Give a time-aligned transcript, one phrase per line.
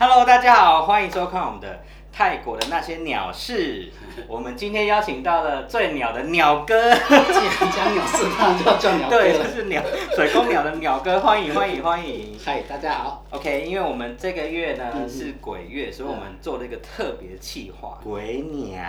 [0.00, 1.82] Hello，大家好，欢迎收看我们的
[2.12, 3.90] 泰国的那些鸟事。
[4.28, 9.50] 我们今天邀请到了最鸟的鸟哥，既然讲鸟事，当然就要叫鸟哥对，就了。
[9.50, 9.82] 是鸟
[10.14, 12.38] 水公鸟的鸟哥，欢迎欢迎欢迎。
[12.44, 13.24] 嗨，大家好。
[13.30, 18.80] OK，因为我们这个月呢嗯是鬼月，所以我们做了一个特别企划——鬼鸟。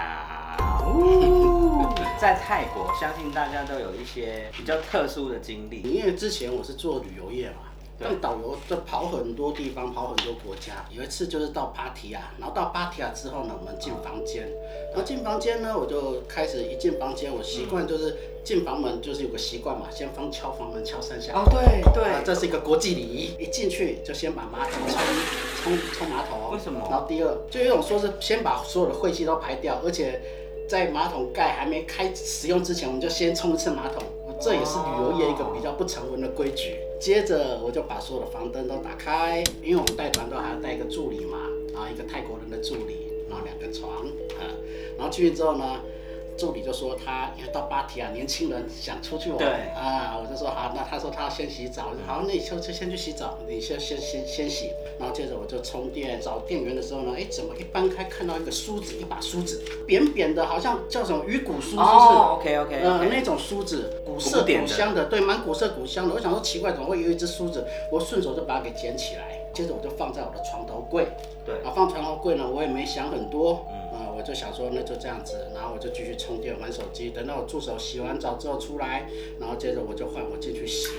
[2.20, 5.82] 在泰国，相信大家都有一些比较特殊的经历。
[5.82, 7.69] 因为之前我是做旅游业嘛，
[8.00, 10.86] 对当导游就跑很多地方，跑很多国家。
[10.90, 14.48] 有一次就是到芭提雅，然后到芭提雅之后呢，我们进房间，
[14.92, 21.34] 然后进房间呢，我就开始一进房间，我习惯就是进房门就是有个习惯嘛，先放敲房门敲三下。
[21.34, 24.98] 哦，对啊，对，这是一个国际礼仪，一进去就先把马桶冲
[25.64, 26.52] 冲冲马桶。
[26.54, 30.22] 为什么然后第二，就有一种说是先把所有的晦气都排掉，而且
[30.70, 34.02] 在马桶盖还没开使用之前，我们就先冲一次马桶。
[34.42, 36.80] 这也是旅游业一个比较不成文的规矩。
[37.00, 44.06] 接着我就把所有的房灯都打开，因为我们带团都还要带一个助理嘛，然后一个泰国人的助理，然后两个床，
[44.38, 44.44] 啊，
[44.98, 45.80] 然后进去之后呢，
[46.38, 49.48] 助理就说他因为到芭提雅，年轻人想出去玩，对。
[49.74, 61.88] 啊，我就说好，那他说他要先洗澡，我说好，那你就就先去洗澡，你先先先先洗，然后接着我就充电找电源的时候呢，哎，怎么一搬开看到一个梳子，一把梳子，扁扁的，好像叫什么鱼骨梳，是不是？
[61.88, 66.14] 哦，OK OK 那种梳子，古色古香的，对，蛮古色古香的。
[66.14, 67.66] 我想说奇怪，怎么会有一只梳子？
[67.90, 71.08] 我顺手就把它给捡起来，接着我就放在我的床头柜。
[71.46, 79.08] 对啊，放床头柜呢，我也没想很多，嗯、我就想说那就这样子，然后我就继续充电玩手机，等到我助手洗完澡之后出来，
[79.40, 80.90] 然后接着我就换我进去洗。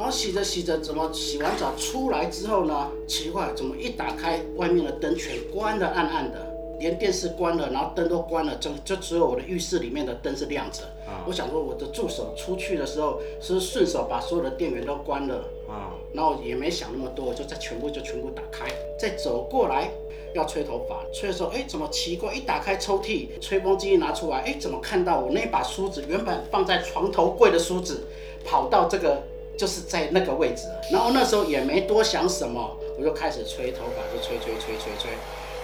[0.00, 2.90] 然后洗着洗着，怎么洗完澡出来之后呢？
[3.06, 6.38] 奇怪，怎么一打开，外面的灯全关的暗暗的，
[6.78, 10.84] 连电视关了，然后灯都关了，就就只有我的浴室里面的灯是亮着。
[11.06, 15.34] 啊我想说，我的助手出去的时候是顺手把所有的电源都关了，
[15.68, 19.90] 啊，然后也没想那么多，我就再全部就全部打开，再走过来
[20.34, 22.34] 要吹头发，吹的时候，哎，怎么奇怪？
[22.34, 28.06] 一打开抽屉，吹风机一拿出来，哎，怎么看到我那把梳子原本放在床头柜的梳子，
[28.46, 29.22] 跑到这个
[29.60, 30.62] 就是在那个位置。
[30.90, 35.10] 然后那时候也没多想什么，我就开始吹头发，就吹吹吹吹吹，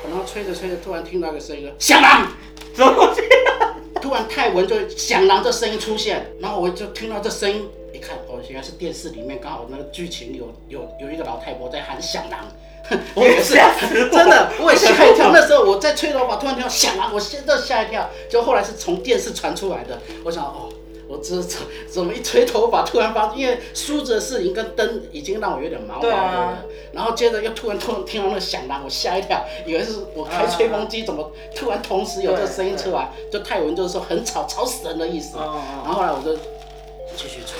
[0.04, 2.30] 然后吹着吹着，突然听到一个声音，响狼。
[2.74, 3.22] 怎么东西？
[4.02, 12.46] 突然泰文就响狼这声音出现，然后我就听到这声音，一看哦，原来是电视里面刚好那个剧情有有有一个老太婆在喊响狼，
[13.16, 13.54] 我也是
[14.12, 15.30] 真的，我也吓一跳。
[15.32, 20.68] 那时候我在吹头发，突然听到响狼，我现在吓一跳，就后来是从电视传出来的，我想哦。
[21.08, 26.58] 我这怎怎么一吹头发，突然发现，因为梳子的事情跟灯已经让我有点毛毛的了，啊
[26.92, 33.10] 然后接着又突然突然听到那个响了，我吓一跳，以为是我开吹风机，怎么突然同时有这个声音出来？
[33.30, 35.36] 就泰文就是说很吵，吵死人的意思。
[35.36, 36.34] 哦然后后来我就
[37.14, 37.55] 继续吹，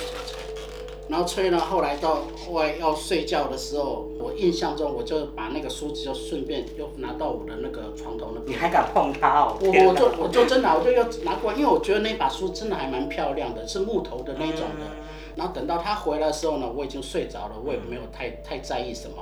[1.08, 8.56] 然后吹呢，后来到后来要睡觉的时候，我印象中我就把那个梳子就顺便又拿到我的那个床头那边。
[8.56, 9.56] 你还敢碰它哦？
[9.60, 14.84] 我我就我就真的我就要拿过来，因为我觉得那把梳真的还蛮漂亮的，是木头的那种的。
[14.84, 15.06] 嗯
[15.36, 19.16] 然后等到他回来的时候呢，我已经睡着了，我也没有太太在意什么。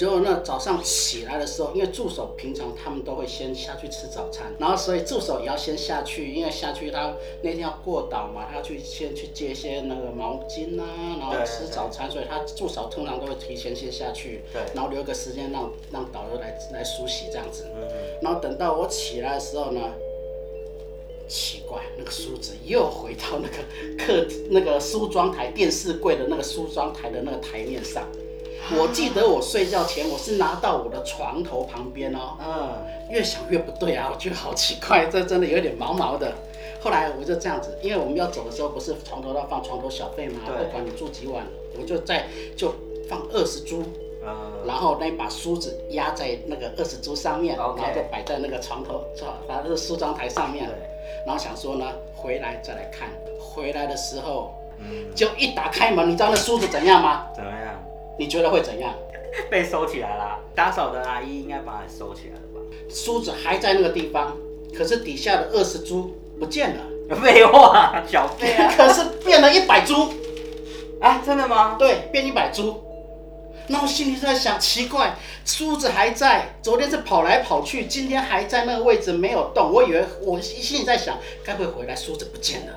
[0.00, 10.86] 嗯结果呢，早上起来的时候，因为助手平常他们都会先下去吃早餐，然后所以助手也要先下去，因为下去他那天要过岛嘛，他要去先去接一些那个毛巾啊，
[11.18, 17.66] 然后吃早餐，所以他助手通常都会提前先下去，对然后留个时间让让导游来来梳洗这样子。
[17.76, 17.86] 嗯
[18.22, 19.80] 然后等到我起来的时候呢，
[21.28, 23.58] 奇怪，那个梳子又回到那个
[23.98, 28.08] 客那个梳妆台电视柜的那个梳妆台的那个台面上。
[28.78, 36.32] 我记得我睡觉前我是拿到我的床头旁边哦，嗯，越想越不对啊，我觉得好奇怪，这真的有点毛毛的。
[36.82, 40.40] 后来我就这样子，因为我们要走的时候不是床头要放床头小费吗？
[40.46, 41.44] 对不管你住几晚，
[41.78, 42.26] 我就在
[42.56, 42.72] 就
[43.08, 43.82] 放二十株，
[44.24, 49.02] 嗯然后那把梳子压在那个二十株上面然后就摆在那个床头，
[49.48, 50.74] 把那个梳妆台上面对，
[51.26, 53.08] 然后想说呢，回来再来看。
[53.38, 57.26] 回来的时候，嗯，就一打开门，你知道那梳子怎样吗？
[57.34, 57.82] 怎么样？
[58.18, 58.94] 你觉得会怎样？
[59.48, 60.38] 被收起来啦！
[60.56, 62.60] 打扫的阿姨应该把它收起来了吧？
[62.88, 64.36] 梳子还在那个地方，
[64.76, 68.74] 可是底下的二十株不见了，废话，小费啊！
[68.76, 70.12] 可是变了一百株，
[71.00, 71.76] 啊，真的吗？
[71.78, 72.82] 对，变一百株。
[73.68, 75.14] 那我心里在想，奇怪，
[75.44, 79.72] 梳子还在，昨天是跑来跑去，今天还在那个位置没有动。
[79.72, 82.72] 我以为我心里在想，该不会回来梳子不见了？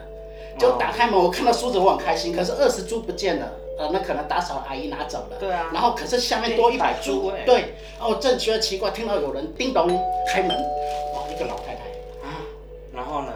[0.59, 2.31] 就打开门，我看到梳子，我很开心。
[2.31, 5.37] 可是二十株不见了，呃，那可能打扫阿姨拿走了。
[5.39, 7.75] 对啊然后可是下面多一百株欸，对。
[7.99, 9.87] 然后正觉得奇怪，听到有人叮咚
[10.27, 11.81] 开门，哇，一个老太太，
[12.27, 12.41] 啊，
[12.93, 13.31] 然后呢？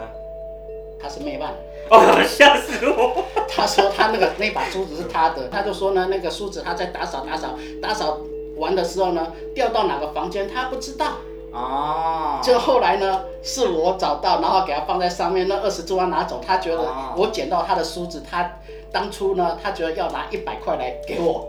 [1.00, 1.54] 她是妹伴。
[1.90, 3.24] 哦，吓死我！
[3.48, 8.18] 她说她那个那把梳子是她的，她就说呢，那个梳子她在打扫打扫打扫
[8.58, 11.12] 完的时候呢，掉到哪个房间她不知道。
[11.58, 18.50] 哦，就后来呢，是我找到，然后给他放在上面，那二十珠他拿走，他觉得哦我捡到他的梳子，他
[18.90, 21.46] 当初呢，他觉得要拿一百块来给我，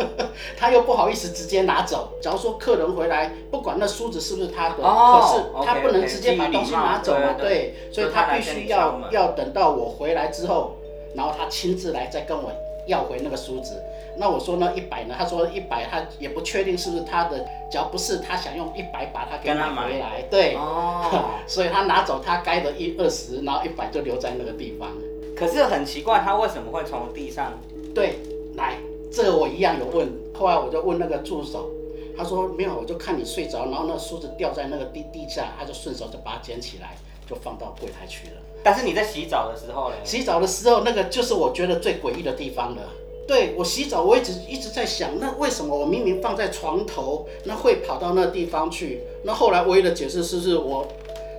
[0.56, 2.10] 他又不好意思直接拿走。
[2.22, 10.76] 假如说客人回来，不管那梳子是不是他的，哦可是他不能直接把东西拿走嘛，对对对，所以他必须要要等到我回来之后，
[11.14, 12.52] 然后他亲自来再跟我
[12.86, 13.82] 要回那个梳子。
[14.18, 15.14] 那我说呢，一百呢？
[15.18, 17.38] 他说一百，他也不确定是不是他的，
[17.70, 24.90] 只要不是他想用一百把它给买回来，对，哦， 所以他拿走他该的一二十，然后一百就留在那个地方。
[25.36, 27.52] 可是很奇怪，他为什么会从地上？
[27.94, 28.20] 对，
[28.54, 28.78] 来，
[29.12, 31.70] 这个我一样有问，后来我就问那个助手，
[32.16, 36.96] 他说没有，我就看你睡着，然后那梳子掉在那个地地下，他就顺手就把它捡起来，
[37.28, 38.40] 就放到柜台去了。
[38.66, 39.94] 但是你在洗澡的时候呢？
[40.02, 42.82] 洗澡的时候，那个就是我觉得最诡异的地方了。
[43.24, 49.02] 对我洗澡，我一直一直在想，那为什么我明明放在床头，那会跑到那地方去？
[49.22, 50.84] 那后来唯一的解释是，是我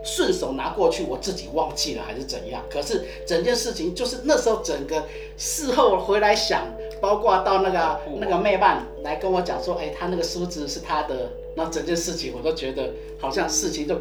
[0.06, 2.63] 顺手拿过去，我自己忘记了还是怎样？
[2.69, 5.03] 可是整件事情就是那时候整个
[5.35, 6.63] 事后回来想，
[7.01, 12.89] 包括到那个那个妹伴来跟我讲说，哎，他那个梳子是他的，那整件事情我都觉得
[13.19, 14.00] 好像事情就。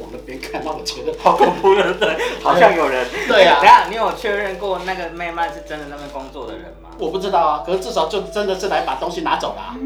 [0.00, 3.06] 往那边看，让我觉得好恐怖的，对，好像有人。
[3.28, 6.90] 对啊等一下你有确认过那个妹妹是真的那边工作的人吗？
[6.98, 9.76] 我不知道啊，可是至少就真的是来把东西拿走了、啊，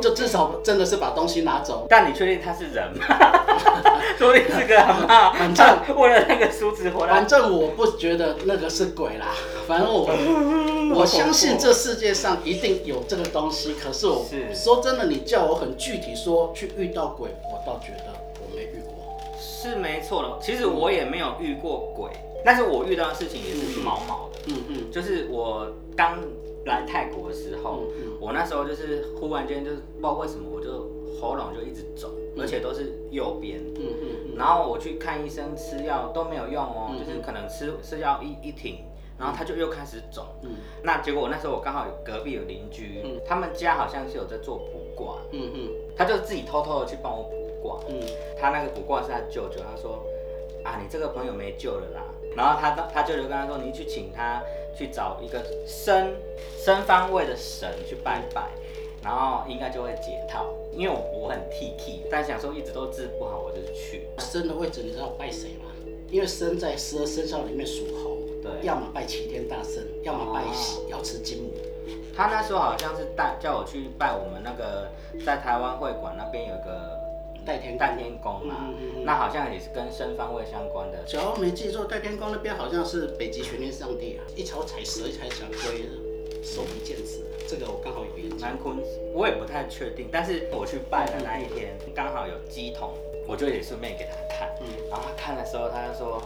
[0.00, 1.86] 就至少真的是把东西拿走。
[1.88, 3.04] 但你确定他是人吗？
[4.18, 7.28] 说不定是个阿妈，反正为了那个梳子回来反。
[7.28, 9.26] 正我不觉得那个是鬼啦，
[9.68, 10.08] 反正我
[10.94, 13.74] 我相信这世界上一定有这个东西。
[13.74, 18.97] 可是我是说真的，你叫我很具体说去遇到鬼，我倒觉得我没遇过。
[19.60, 22.12] 是没错的，其实我也没有遇过鬼，
[22.44, 24.38] 但是我遇到的事情也是毛毛的。
[24.46, 24.90] 嗯嗯。
[24.92, 25.66] 就是我
[25.96, 26.20] 刚
[26.64, 28.18] 来泰国的时候，嗯嗯。
[28.20, 30.88] 我那时候就是忽然间就是不知道为什么我就
[31.20, 32.08] 喉咙就一直肿，
[32.38, 33.58] 而且都是右边。
[33.80, 38.84] 嗯嗯然后我去看医生吃药都没有用哦，嗯就是可能吃吃药一一停，
[39.18, 40.24] 然后它就又开始肿。
[40.44, 40.50] 嗯。
[40.84, 43.20] 那结果我那时候我刚好有隔壁有邻居，嗯。
[43.26, 45.68] 他们家好像是有在做卜卦，嗯嗯。
[45.96, 47.80] 他就自己偷偷的去帮我卜卦。
[47.88, 48.00] 嗯
[48.40, 50.04] 他那个卜卦是他舅舅，他说
[50.64, 52.02] 啊，你这个朋友没救了啦。
[52.36, 54.42] 然后他他舅舅跟他说，你去请他
[54.76, 56.14] 去找一个生
[56.56, 58.50] 生方位的神去拜拜，
[59.02, 60.46] 然后应该就会解套。
[60.72, 64.06] 因为我我很 T T，但想说一直都治不好，我就去。
[64.18, 65.64] 生的位置你知道拜谁吗？
[66.10, 71.50] 因为生在十二生肖里面属猴，对要么拜齐天大圣，要么拜哦瑶池金母。
[72.16, 74.88] 他那时候好像是带叫我去拜我们那个
[75.24, 76.98] 在台湾会馆那边有一个
[77.48, 80.98] 代天代天宫嘛嗯那好像也是跟生方位相关的。
[81.06, 85.88] 只要没记错，代天宫那边好像是北极玄天上帝啊，一朝踩蛇，一朝踩龟，
[86.42, 87.24] 手不见子。
[87.48, 88.36] 这个我刚好有研究。
[88.38, 88.76] 南坤，
[89.14, 92.90] 我也不太确定，但是我去拜的那一天刚好有鸡桶，
[93.26, 96.20] 我就也顺便给他看，嗯然后他看的时候他就说，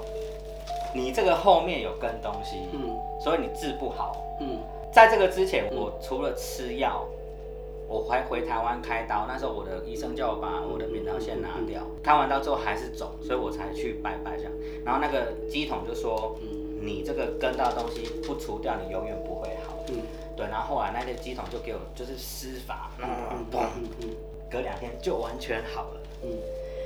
[0.92, 4.16] 你这个后面有跟东西，嗯所以你治不好。
[4.40, 4.58] 嗯
[4.92, 7.06] 在这个之前，我除了吃药，
[7.92, 14.52] 我还回台湾开刀，那时候我的医生叫我把我的扁桃腺拿掉，开完刀之后还是肿，所以我才去拜拜这样。
[14.82, 16.34] 然后那个鸡桶就说，
[16.80, 19.76] 你这个跟到的东西不除掉，你永远不会好。
[19.88, 20.00] 嗯
[20.34, 23.44] 对，然后后来那个鸡桶就给我就是施法，嗯
[24.50, 26.00] 隔两天就完全好了。
[26.24, 26.30] 嗯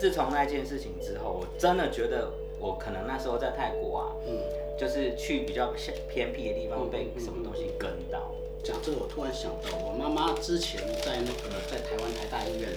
[0.00, 4.38] 自从那件事情之后，我真的觉得我可能那时候在泰国啊，嗯。
[4.78, 8.30] 就是去比较偏偏僻的地方嗯被什么东西跟到。
[8.62, 12.70] 讲这个，我突然想到，我妈妈之前在那个在台湾台大医院，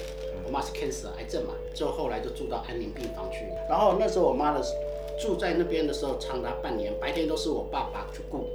[0.45, 3.45] 我妈是 cancer 癌症嘛，就后来就住到安宁病房去。
[3.67, 4.63] 然后那时候我妈的
[5.19, 8.47] 住在那边的时候，长达半年，白天都是我爸爸去顾，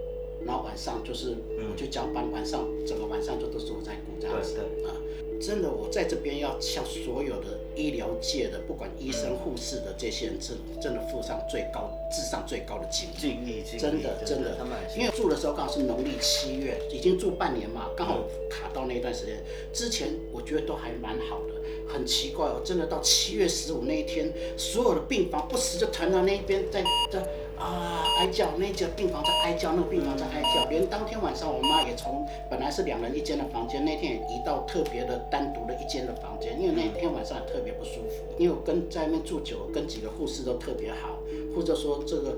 [0.46, 1.36] 然后晚上就是
[1.70, 4.94] 我就交班，晚上整个晚上就都是我在顾这样子啊。
[5.40, 13.14] 真的，我在这边要向所有的医疗界的，不管医生、护士的这些人，真真的付上最高、智商最高的敬意。
[13.18, 14.56] 敬意，真的真的
[14.96, 19.42] 因为住的时候刚好是农历七月，已经住半年嘛，刚好卡到那一段时间。
[19.72, 27.22] 之前我觉得都还蛮好的，很奇怪哦，真的到七月十五那一天，所有的病房不时就传到那一边在在
[27.58, 30.68] 啊哀叫，那间病房在哀叫，那个病房在哀叫。
[30.68, 38.24] 连当天晚上我妈也从本来是两人一间的房间，那天也移到特别的单独的一间的房间，因为那天晚上也特别不舒服。
[38.38, 41.18] 因为我跟在那边住久了，跟几个护士都特别好，
[41.54, 42.36] 或者说这个。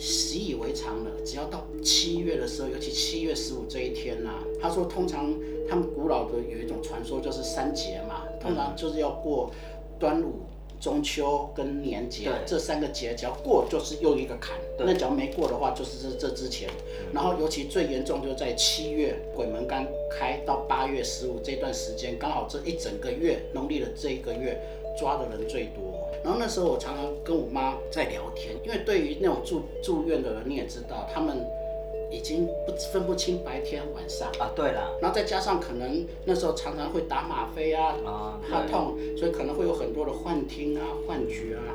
[0.00, 4.30] 习以为常了，只要到七月的时候，尤其七月十五这一天呐、
[4.62, 5.34] 他说通常
[5.68, 9.50] 他们古老的有一种传说，就是三节嘛，通常就是要过
[9.98, 10.46] 端午、
[10.80, 14.56] 中秋跟年节对这三个节，只要过就是又一个坎。
[14.78, 16.68] 那只要没过的话，就是这这之前。
[17.12, 24.60] 然后尤其最严重就在七月鬼门刚开到八月十五这段时间，刚好这一整个月农历的这一个月
[24.98, 25.82] 抓的人最多。
[26.22, 31.44] 然后那时候我常常跟我妈在聊天，因为对于那种住住院的人，你也知道，他们
[32.10, 34.28] 已经不分不清白天晚上。
[34.38, 41.74] 啊，对了，然后再加上可能那时候常常会打吗啡啊，啊，怕痛，所以可能会有很多的幻听啊、幻觉啊。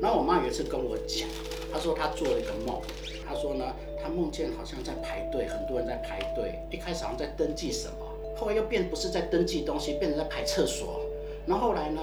[0.00, 1.28] 然后我妈有一次跟我讲，
[1.72, 2.80] 她说她做了一个梦，
[3.26, 3.64] 她说呢，
[4.02, 11.00] 她梦见好像在排队，很多人在排队，一开始好像在登记什么，后来又变不是在登记东西，变成在排厕所。
[11.46, 12.00] 然后后来呢，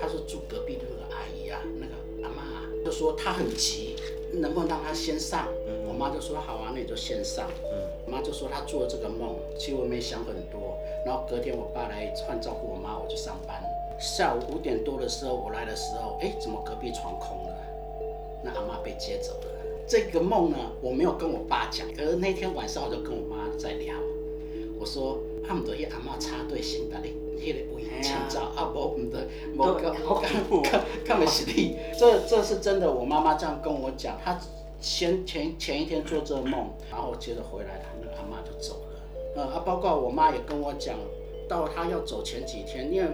[0.00, 3.96] 她说住隔壁的那个阿姨啊，那个阿妈啊，就说她很急，
[4.32, 5.48] 能不能让她先上？
[5.94, 7.48] 我妈就说好啊，那你就先上。
[7.62, 10.76] 嗯我妈就说她做了这个梦，其实我没想很多。
[11.06, 13.62] 然后隔天我爸来换照顾我妈，我去上班。
[13.98, 17.56] 下午五点多的时候我来的时候，哎，怎么隔壁床空了？
[18.42, 19.46] 那阿妈被接走了。
[19.86, 23.94] 这个梦呢，我没有跟我爸讲，可是那天晚上我就跟我妈在聊，
[24.78, 31.78] 我说他们都迄阿妈插队行的你迄个位请走，啊无唔得，无对我看看不起你。
[31.98, 34.38] 这这是真的，我妈妈这样跟我讲，她
[34.84, 39.00] 先前前一天做这个梦，然后接着回来，他那个阿妈就走了。
[39.34, 40.98] 呃，啊，包括我妈也跟我讲，
[41.48, 43.08] 到她要走前几天，因为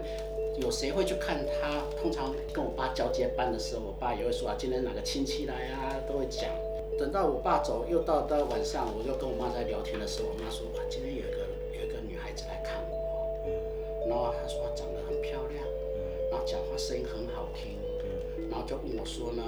[0.60, 1.80] 有谁会去看她？
[2.02, 6.50] 通常跟我爸交接班的时候，我爸也会说啊，今天哪个亲戚来啊，都会讲。
[6.98, 11.46] 等到我爸走，又到到晚上，我又跟我妈在聊天的时候，我妈说啊，今天有一个
[11.78, 15.62] 有一个女孩子来看我，嗯然后她说她长得很漂亮，
[15.94, 19.44] 嗯然后讲话声音很好听，嗯然后就问我说呢，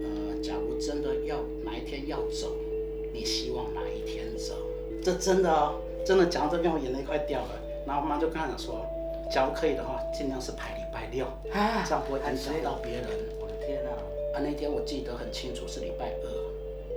[0.00, 2.52] 呃，假如真的要哪一天要走，
[3.12, 4.54] 你希望哪一天走？
[5.02, 7.60] 这真的哦，真的讲到这边我眼泪快掉了。
[7.86, 8.84] 然后我妈就跟他讲说，
[9.32, 13.04] 假如可以的话，尽量是排礼拜六，啊这样不会影响到别人。
[13.40, 13.90] 我的天哪，
[14.36, 16.28] 啊，那天我记得很清楚是礼拜二，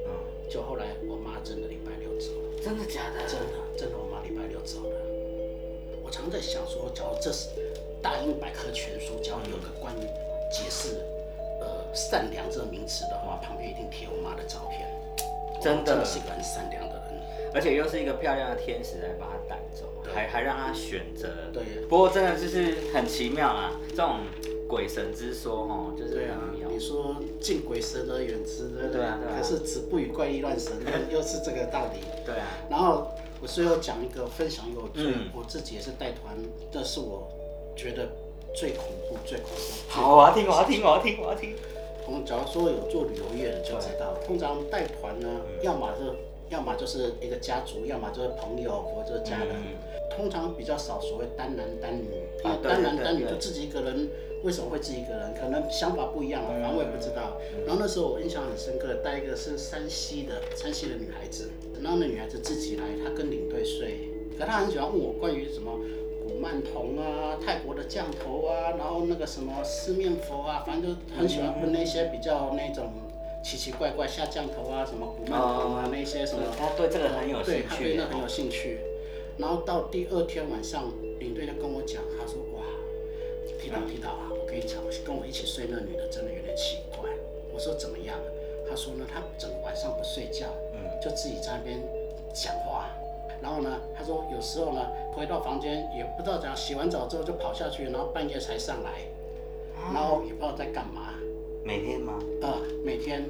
[0.07, 0.11] 嗯，
[0.49, 2.59] 就后来我妈真的礼拜六走了。
[2.61, 3.25] 真的假的？
[3.25, 4.95] 真的，真的，我妈礼拜六走了。
[6.03, 7.47] 我常在想说，假如这是
[8.01, 10.03] 大英百科全书，假如有个关于
[11.93, 14.87] 善良这个名词的话，旁边一定贴我妈的照片。
[15.61, 17.01] 真的是一个很善良的人。
[17.53, 21.27] 而且又是一个漂亮的天使来把他带走，对还还让他选择。
[21.51, 24.19] 对不过真的就是很奇妙啊，这种
[24.69, 26.69] 鬼神之说哦，就是对啊很妙，。
[26.71, 30.71] 你说敬鬼神而远之，对不对啊对啊可是子不语怪力乱神，
[31.11, 31.99] 又 又是这个道理。
[32.25, 36.33] 对啊，然后我最后讲一个分享一个我最、嗯我自己也是带团，
[36.71, 37.29] 这是我
[37.75, 38.07] 觉得
[38.55, 39.89] 最恐怖、最恐怖。
[39.89, 41.53] 好，我要听，我要听，我要听，我要听。
[42.07, 46.11] 我们假如说有做旅游业的就知道，通常带团呢，嗯要么是
[46.49, 49.55] 要么就是一个家族，要么就是朋友或者家人。
[49.55, 52.03] 嗯通常比较少所谓单男单女，
[52.43, 54.09] 因为啊单男单女就自己一个人，
[54.43, 55.33] 为什么会自己一个人？
[55.33, 57.39] 可能想法不一样啊，反正我也不知道。
[57.55, 61.49] 嗯然后那时候我印象很深刻，带一个是山西的山西的女孩子，
[61.81, 65.79] 然后那女孩子自己来，她跟领队睡，可她很喜欢问我关于什么
[66.21, 72.91] 古曼童啊、泰国的降头啊，然后那个什么四面佛啊，反正就很喜欢问那些比较那种
[73.43, 76.43] 奇奇怪怪下降头啊、什么古曼童啊、那些什么。
[76.57, 78.05] 他对这个很有兴趣他对那。
[78.05, 78.79] 很有兴趣。
[79.37, 82.61] 然后到第二天晚上，领队就跟我讲，他说：“哇，
[83.59, 87.09] 提导提导啊，我跟你讲，跟我一起睡那女的真的有点奇怪。”
[87.51, 88.19] 我说：“怎么样？”
[88.69, 91.81] 他说呢，他整个晚上不睡觉，嗯就自己在那边
[92.33, 92.70] 讲话。
[93.41, 99.01] 然后呢，他说有时候呢，回到房间也不知道怎样，洗完澡之后就跑下去，然后半夜才上来，
[99.93, 101.13] 然后也不知道在干嘛。
[101.63, 102.19] 每天吗？
[102.41, 103.23] 呃，每天。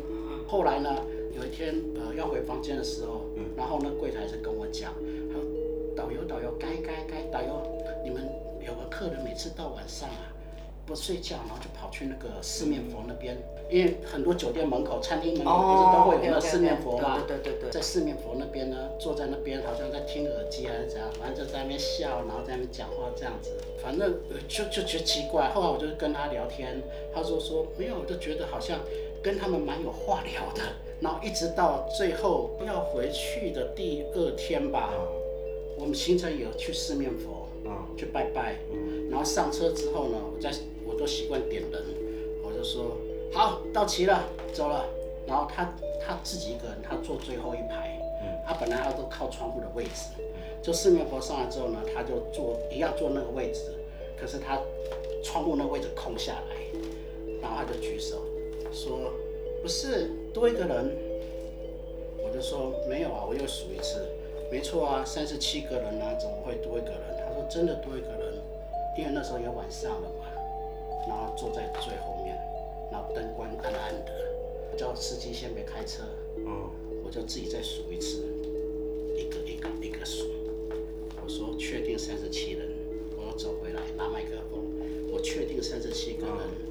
[0.48, 0.96] 后来呢，
[1.34, 3.26] 有一天呃要回房间的时候，
[3.56, 4.94] 然后呢柜台是跟我讲，
[5.32, 5.44] 他说
[5.96, 7.62] 导游导游该该该导游，
[8.04, 8.30] 你们
[8.66, 10.31] 有个客人每次到晚上啊
[10.86, 13.38] 不睡觉，然后就跑去那个四面佛那边，
[13.70, 17.18] 因为很多酒店门口、餐厅门口不是都会有那四面佛吗？
[17.18, 25.50] 哦对对对对在四面佛那边呢，坐在那边好像在听耳机还是怎样，反正就在那边笑，然后在那边讲话这样子，反正呃就就觉得奇怪。
[25.50, 26.82] 后来我就跟他聊天，
[27.14, 28.80] 他说说没有，我就觉得好像
[29.24, 30.62] 跟他们蛮有话聊的。
[31.00, 34.94] 然后一直到最后要回去的第二天吧，
[35.80, 38.56] 我们行程有去四面佛，嗯去拜拜，
[39.12, 40.50] 然后上车之后呢，我在
[40.88, 41.84] 我都习惯点人，
[42.44, 42.98] 我就说
[43.32, 44.86] 好到齐了，走了。
[45.28, 45.64] 然后他
[46.02, 48.00] 他自己一个人，他坐最后一排，
[48.48, 50.10] 他本来他都靠窗户的位置，
[50.62, 53.62] 就四面佛上来之后呢，他就坐一样坐那个位置，
[54.20, 54.60] 可是他
[55.24, 56.56] 窗户那个位置空下来，
[57.42, 58.26] 然后他就举手
[58.72, 59.14] 说
[59.62, 60.98] 不是多一个人，
[62.18, 64.02] 我就说没有啊，我又数一次，
[64.52, 67.00] 没错啊，三十七个人啊，怎么会多一个人？
[67.20, 68.21] 他说真的多一个人，
[68.98, 70.26] 因为那时候也晚上了嘛。
[71.08, 72.38] 然后坐在最后面，
[72.92, 76.04] 然后灯光暗暗的，叫司机先别开车，
[76.38, 76.70] 嗯，
[77.04, 78.24] 我就自己再数一次，
[79.18, 80.28] 一个一个一个数。
[81.24, 82.68] 我说确定三十七人，
[83.18, 84.62] 我要走回来拿麦克风，
[85.12, 86.38] 我确定三十七个人。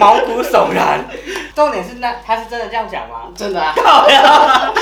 [0.00, 1.04] 毛骨悚然。
[1.54, 3.28] 重点是那他是真的这样讲吗？
[3.36, 3.74] 真的啊，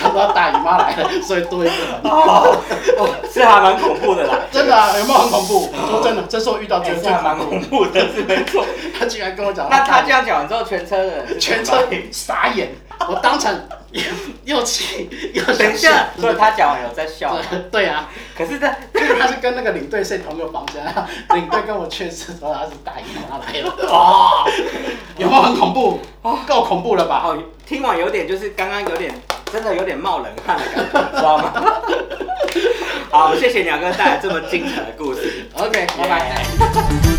[0.00, 2.00] 他说大姨妈来了，所以多一个人。
[2.04, 2.56] 哦，
[2.96, 4.38] 哦，是还蛮恐怖的啦。
[4.50, 5.70] 真的啊，有没有很恐怖？
[5.90, 8.64] 说真的，这是我遇到觉得最哎是还蛮恐怖的，是没错。
[8.98, 12.70] 他居然跟我讲，那他这样讲完之后，全车的人是全车傻眼，
[13.08, 13.52] 我当场
[13.90, 14.02] 又
[14.44, 17.40] 又气又等一下，所以他讲完有在笑吗。
[17.70, 18.74] 对啊，可是他
[19.08, 24.44] 因为他是跟那个领队睡同一个房间啊， 领队跟我确实说他是大姨妈来了， 哦
[25.16, 25.98] 有没有很恐怖？
[26.46, 27.22] 够恐怖了吧？
[27.26, 29.12] 哦，听完有点就是刚刚有点
[29.52, 31.52] 真的有点冒冷汗的感觉，知道吗？
[33.10, 35.46] 好，谢谢鸟哥带来这么精彩的故事。
[35.54, 36.42] OK，拜拜。
[36.58, 37.17] 拜。